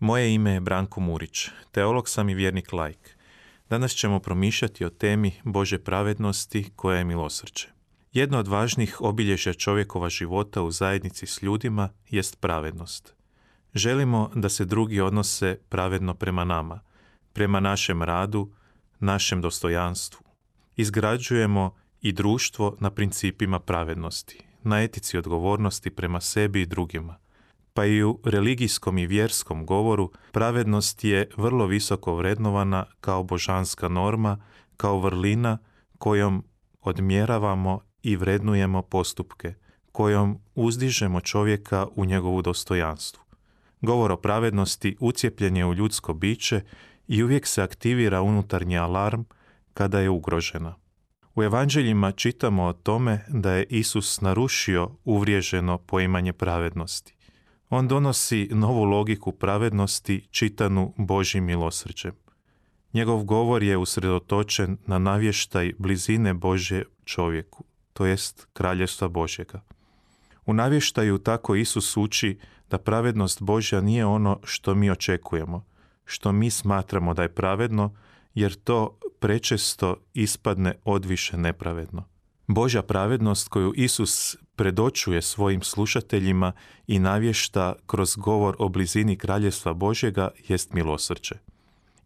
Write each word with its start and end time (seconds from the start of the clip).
Moje 0.00 0.34
ime 0.34 0.52
je 0.52 0.60
Branko 0.60 1.00
Murić, 1.00 1.48
teolog 1.72 2.08
sam 2.08 2.28
i 2.28 2.34
vjernik 2.34 2.72
laik. 2.72 3.16
Danas 3.70 3.92
ćemo 3.92 4.18
promišljati 4.18 4.84
o 4.84 4.90
temi 4.90 5.32
Bože 5.44 5.78
pravednosti 5.78 6.70
koja 6.76 6.98
je 6.98 7.04
milosrđe. 7.04 7.66
Jedno 8.12 8.38
od 8.38 8.48
važnih 8.48 9.00
obilježja 9.00 9.54
čovjekova 9.54 10.08
života 10.08 10.62
u 10.62 10.70
zajednici 10.70 11.26
s 11.26 11.42
ljudima 11.42 11.88
jest 12.10 12.40
pravednost. 12.40 13.14
Želimo 13.74 14.30
da 14.34 14.48
se 14.48 14.64
drugi 14.64 15.00
odnose 15.00 15.58
pravedno 15.68 16.14
prema 16.14 16.44
nama, 16.44 16.80
prema 17.32 17.60
našem 17.60 18.02
radu, 18.02 18.52
našem 19.00 19.40
dostojanstvu. 19.40 20.20
Izgrađujemo 20.76 21.74
i 22.02 22.12
društvo 22.12 22.76
na 22.80 22.90
principima 22.90 23.60
pravednosti, 23.60 24.44
na 24.62 24.82
etici 24.82 25.18
odgovornosti 25.18 25.90
prema 25.90 26.20
sebi 26.20 26.62
i 26.62 26.66
drugima– 26.66 27.16
pa 27.74 27.84
i 27.84 28.02
u 28.02 28.18
religijskom 28.24 28.98
i 28.98 29.06
vjerskom 29.06 29.66
govoru 29.66 30.12
pravednost 30.32 31.04
je 31.04 31.28
vrlo 31.36 31.66
visoko 31.66 32.14
vrednovana 32.14 32.84
kao 33.00 33.22
božanska 33.22 33.88
norma, 33.88 34.38
kao 34.76 34.98
vrlina 34.98 35.58
kojom 35.98 36.44
odmjeravamo 36.80 37.80
i 38.02 38.16
vrednujemo 38.16 38.82
postupke, 38.82 39.54
kojom 39.92 40.38
uzdižemo 40.54 41.20
čovjeka 41.20 41.86
u 41.94 42.04
njegovu 42.04 42.42
dostojanstvu. 42.42 43.22
Govor 43.80 44.12
o 44.12 44.16
pravednosti 44.16 44.96
ucijepljen 45.00 45.56
je 45.56 45.66
u 45.66 45.74
ljudsko 45.74 46.14
biće 46.14 46.60
i 47.08 47.22
uvijek 47.22 47.46
se 47.46 47.62
aktivira 47.62 48.22
unutarnji 48.22 48.78
alarm 48.78 49.22
kada 49.74 50.00
je 50.00 50.10
ugrožena. 50.10 50.74
U 51.34 51.42
evanđeljima 51.42 52.12
čitamo 52.12 52.64
o 52.64 52.72
tome 52.72 53.24
da 53.28 53.52
je 53.52 53.64
Isus 53.64 54.20
narušio 54.20 54.90
uvriježeno 55.04 55.78
poimanje 55.78 56.32
pravednosti. 56.32 57.14
On 57.70 57.88
donosi 57.88 58.48
novu 58.52 58.84
logiku 58.84 59.32
pravednosti 59.32 60.26
čitanu 60.30 60.94
Božim 60.96 61.44
milosrđem. 61.44 62.12
Njegov 62.92 63.24
govor 63.24 63.62
je 63.62 63.76
usredotočen 63.76 64.76
na 64.86 64.98
navještaj 64.98 65.72
blizine 65.78 66.34
Božje 66.34 66.84
čovjeku, 67.04 67.64
to 67.92 68.06
jest 68.06 68.48
kraljevstva 68.52 69.08
Božjega. 69.08 69.60
U 70.46 70.52
navještaju 70.54 71.18
tako 71.18 71.54
Isus 71.54 71.96
uči 71.96 72.38
da 72.70 72.78
pravednost 72.78 73.42
Božja 73.42 73.80
nije 73.80 74.06
ono 74.06 74.40
što 74.44 74.74
mi 74.74 74.90
očekujemo, 74.90 75.66
što 76.04 76.32
mi 76.32 76.50
smatramo 76.50 77.14
da 77.14 77.22
je 77.22 77.34
pravedno, 77.34 77.94
jer 78.34 78.54
to 78.54 78.98
prečesto 79.20 79.96
ispadne 80.14 80.74
odviše 80.84 81.36
nepravedno. 81.36 82.04
Božja 82.52 82.82
pravednost 82.82 83.48
koju 83.48 83.72
Isus 83.76 84.36
predočuje 84.56 85.22
svojim 85.22 85.62
slušateljima 85.62 86.52
i 86.86 86.98
navješta 86.98 87.74
kroz 87.86 88.16
govor 88.16 88.56
o 88.58 88.68
blizini 88.68 89.16
Kraljevstva 89.16 89.74
Božjega 89.74 90.28
jest 90.48 90.72
milosrđe. 90.72 91.34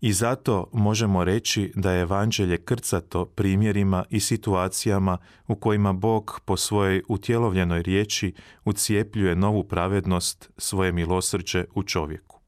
I 0.00 0.12
zato 0.12 0.66
možemo 0.72 1.24
reći 1.24 1.72
da 1.74 1.92
je 1.92 2.02
evanđelje 2.02 2.58
krcato 2.58 3.24
primjerima 3.24 4.04
i 4.10 4.20
situacijama 4.20 5.18
u 5.46 5.54
kojima 5.56 5.92
Bog 5.92 6.40
po 6.44 6.56
svojoj 6.56 7.02
utjelovljenoj 7.08 7.82
riječi 7.82 8.34
ucijepljuje 8.64 9.36
novu 9.36 9.64
pravednost 9.64 10.50
svoje 10.58 10.92
milosrđe 10.92 11.64
u 11.74 11.82
čovjeku. 11.82 12.40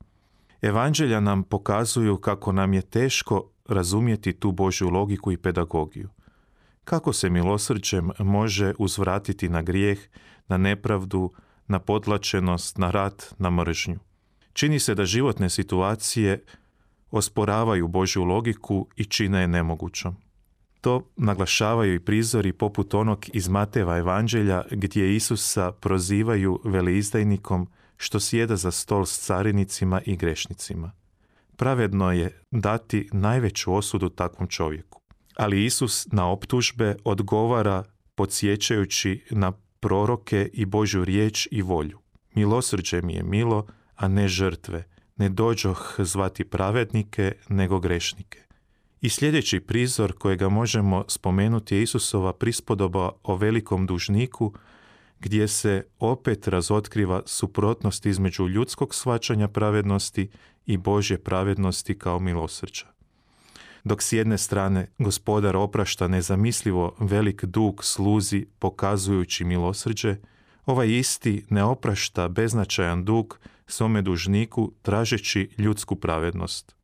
Evanđelja 0.63 1.21
nam 1.21 1.43
pokazuju 1.43 2.17
kako 2.17 2.53
nam 2.53 2.75
je 2.75 2.83
teško 2.83 3.51
razumjeti 3.69 4.33
tu 4.33 4.53
Božju 4.53 4.91
logiku 4.91 5.33
i 5.33 5.37
pedagogiju 5.37 6.16
kako 6.87 7.13
se 7.13 7.31
milosrđem 7.31 8.11
može 8.19 8.75
uzvratiti 8.79 9.49
na 9.49 9.63
grijeh, 9.63 9.99
na 10.49 10.57
nepravdu, 10.57 11.33
na 11.69 11.79
potlačenost, 11.79 12.79
na 12.79 12.91
rat, 12.91 13.35
na 13.39 13.51
mržnju. 13.51 13.99
Čini 14.53 14.79
se 14.79 14.95
da 14.95 15.05
životne 15.05 15.51
situacije 15.51 16.45
osporavaju 17.11 17.89
Božju 17.89 18.25
logiku 18.25 18.89
i 18.97 19.05
čine 19.05 19.41
je 19.41 19.49
nemogućom. 19.49 20.17
To 20.81 21.11
naglašavaju 21.17 21.95
i 21.95 22.05
prizori 22.05 22.53
poput 22.53 22.95
onog 22.95 23.27
iz 23.33 23.49
Mateva 23.49 23.99
evanđelja 23.99 24.63
gdje 24.71 25.17
Isusa 25.17 25.73
prozivaju 25.73 26.61
veleizdajnikom 26.65 27.69
što 27.97 28.21
sjeda 28.21 28.57
za 28.57 28.71
stol 28.71 29.07
s 29.07 29.19
carinicima 29.27 30.01
i 30.07 30.17
grešnicima. 30.17 30.93
Pravedno 31.57 32.13
je 32.13 32.41
dati 32.51 33.09
najveću 33.13 33.75
osudu 33.75 34.09
takvom 34.09 34.49
čovjeku 34.49 34.96
ali 35.37 35.65
Isus 35.65 36.07
na 36.13 36.31
optužbe 36.31 36.97
odgovara 37.05 37.85
podsjećajući 38.15 39.25
na 39.31 39.53
proroke 39.81 40.51
i 40.53 40.65
Božju 40.65 41.05
riječ 41.05 41.49
i 41.51 41.63
volju. 41.63 41.99
Milosrđe 42.35 43.03
mi 43.03 43.15
je 43.15 43.23
milo, 43.23 43.67
a 43.97 44.09
ne 44.09 44.29
žrtve. 44.29 44.85
Ne 45.17 45.29
dođoh 45.29 45.95
zvati 45.99 46.45
pravednike, 46.45 47.33
nego 47.49 47.81
grešnike. 47.81 48.39
I 49.01 49.09
sljedeći 49.09 49.61
prizor 49.61 50.13
kojega 50.13 50.49
možemo 50.49 51.05
spomenuti 51.09 51.77
je 51.77 51.83
Isusova 51.83 52.33
prispodoba 52.33 53.11
o 53.23 53.37
velikom 53.37 53.87
dužniku, 53.87 54.55
gdje 55.21 55.49
se 55.49 55.87
opet 55.99 56.49
razotkriva 56.49 57.23
suprotnost 57.27 58.07
između 58.07 58.49
ljudskog 58.49 58.95
svačanja 58.95 59.49
pravednosti 59.49 60.31
i 60.67 60.77
Božje 60.77 61.19
pravednosti 61.19 61.99
kao 61.99 62.19
milosrđa. 62.19 62.96
Dok 63.87 64.03
s 64.03 64.13
jedne 64.13 64.39
strane 64.39 64.87
gospodar 64.99 65.57
oprašta 65.57 66.09
nezamislivo 66.09 66.97
velik 66.99 67.45
dug 67.45 67.85
sluzi 67.85 68.47
pokazujući 68.59 69.45
milosrđe, 69.45 70.17
ovaj 70.67 70.89
isti 70.89 71.45
ne 71.51 71.65
oprašta 71.65 72.29
beznačajan 72.29 73.05
dug 73.05 73.39
svome 73.67 74.03
dužniku 74.03 74.73
tražeći 74.83 75.51
ljudsku 75.59 75.97
pravednost. 75.97 76.75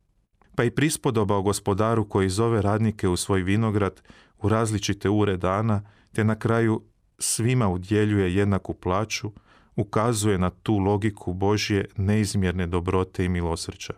Pa 0.55 0.63
i 0.63 0.71
prispodoba 0.71 1.35
o 1.35 1.41
gospodaru 1.41 2.09
koji 2.09 2.29
zove 2.29 2.61
radnike 2.61 3.07
u 3.07 3.17
svoj 3.17 3.41
vinograd 3.41 4.01
u 4.41 4.49
različite 4.49 5.09
ure 5.09 5.37
dana, 5.37 5.81
te 6.13 6.23
na 6.23 6.35
kraju 6.35 6.81
svima 7.19 7.69
udjeljuje 7.69 8.35
jednaku 8.35 8.73
plaću, 8.73 9.31
ukazuje 9.75 10.37
na 10.37 10.49
tu 10.49 10.77
logiku 10.77 11.33
Božje 11.33 11.85
neizmjerne 11.97 12.67
dobrote 12.67 13.25
i 13.25 13.29
milosrđa. 13.29 13.93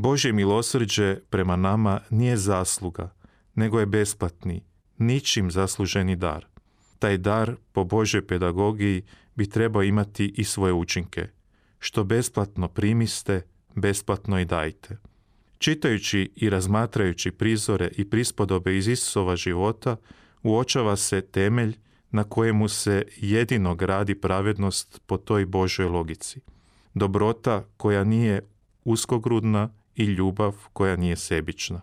Božje 0.00 0.32
milosrđe 0.32 1.16
prema 1.30 1.56
nama 1.56 2.00
nije 2.10 2.36
zasluga, 2.36 3.14
nego 3.54 3.80
je 3.80 3.86
besplatni, 3.86 4.64
ničim 4.98 5.50
zasluženi 5.50 6.16
dar. 6.16 6.46
Taj 6.98 7.18
dar 7.18 7.56
po 7.72 7.84
Božoj 7.84 8.26
pedagogiji 8.26 9.02
bi 9.34 9.50
trebao 9.50 9.82
imati 9.82 10.34
i 10.36 10.44
svoje 10.44 10.72
učinke. 10.72 11.28
Što 11.78 12.04
besplatno 12.04 12.68
primiste, 12.68 13.42
besplatno 13.74 14.40
i 14.40 14.44
dajte. 14.44 14.98
Čitajući 15.58 16.32
i 16.36 16.50
razmatrajući 16.50 17.30
prizore 17.30 17.90
i 17.96 18.10
prispodobe 18.10 18.76
iz 18.76 18.88
Isusova 18.88 19.36
života, 19.36 19.96
uočava 20.42 20.96
se 20.96 21.20
temelj 21.20 21.78
na 22.10 22.24
kojemu 22.24 22.68
se 22.68 23.04
jedino 23.16 23.74
gradi 23.74 24.14
pravednost 24.14 25.00
po 25.06 25.16
toj 25.16 25.46
Božoj 25.46 25.86
logici. 25.86 26.40
Dobrota 26.94 27.64
koja 27.76 28.04
nije 28.04 28.48
uskogrudna 28.84 29.79
i 29.96 30.04
ljubav 30.04 30.56
koja 30.72 30.96
nije 30.96 31.16
sebična. 31.16 31.80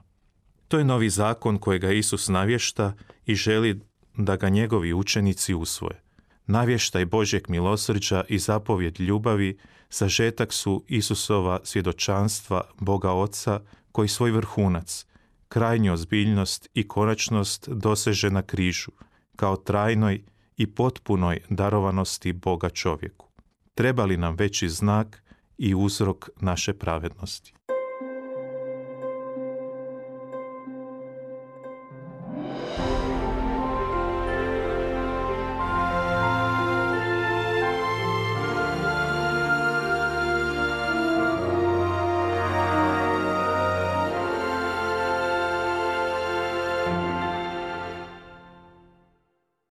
To 0.68 0.78
je 0.78 0.86
novi 0.86 1.10
zakon 1.10 1.58
kojega 1.58 1.92
Isus 1.92 2.28
navješta 2.28 2.94
i 3.26 3.36
želi 3.36 3.82
da 4.18 4.36
ga 4.36 4.50
njegovi 4.50 4.94
učenici 4.94 5.54
usvoje. 5.54 6.02
Navještaj 6.46 7.06
Božjeg 7.06 7.50
milosrđa 7.50 8.24
i 8.30 8.40
zapovjed 8.40 9.00
ljubavi 9.00 9.58
sažetak 9.90 10.54
su 10.54 10.84
Isusova 10.88 11.60
svjedočanstva 11.64 12.62
Boga 12.80 13.12
Oca 13.12 13.62
koji 13.92 14.08
svoj 14.08 14.32
vrhunac, 14.32 15.06
krajnju 15.48 15.94
ozbiljnost 15.94 16.70
i 16.74 16.88
konačnost 16.88 17.70
doseže 17.70 18.30
na 18.30 18.42
križu, 18.42 18.92
kao 19.36 19.56
trajnoj 19.56 20.24
i 20.58 20.68
potpunoj 20.68 21.40
darovanosti 21.50 22.34
Boga 22.34 22.70
čovjeku. 22.70 23.28
Treba 23.74 24.06
li 24.06 24.18
nam 24.18 24.36
veći 24.36 24.70
znak 24.70 25.24
i 25.58 25.76
uzrok 25.76 26.30
naše 26.40 26.74
pravednosti? 26.74 27.57